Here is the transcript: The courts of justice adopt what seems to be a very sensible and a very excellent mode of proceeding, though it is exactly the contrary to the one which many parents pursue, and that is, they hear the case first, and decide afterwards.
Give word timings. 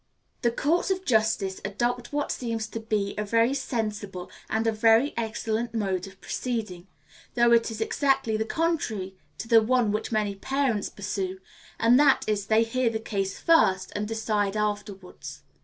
The 0.41 0.49
courts 0.49 0.89
of 0.89 1.05
justice 1.05 1.61
adopt 1.63 2.11
what 2.11 2.31
seems 2.31 2.65
to 2.69 2.79
be 2.79 3.13
a 3.19 3.23
very 3.23 3.53
sensible 3.53 4.31
and 4.49 4.65
a 4.65 4.71
very 4.71 5.13
excellent 5.15 5.75
mode 5.75 6.07
of 6.07 6.19
proceeding, 6.19 6.87
though 7.35 7.51
it 7.51 7.69
is 7.69 7.81
exactly 7.81 8.35
the 8.35 8.43
contrary 8.43 9.15
to 9.37 9.47
the 9.47 9.61
one 9.61 9.91
which 9.91 10.11
many 10.11 10.33
parents 10.33 10.89
pursue, 10.89 11.37
and 11.79 11.99
that 11.99 12.27
is, 12.27 12.47
they 12.47 12.63
hear 12.63 12.89
the 12.89 12.97
case 12.99 13.39
first, 13.39 13.91
and 13.95 14.07
decide 14.07 14.57
afterwards. 14.57 15.43